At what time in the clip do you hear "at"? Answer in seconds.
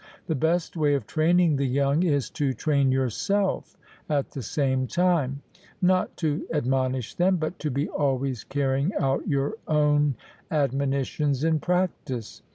4.09-4.31